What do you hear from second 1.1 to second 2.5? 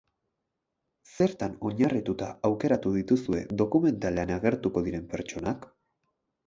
Zertan oinarrituta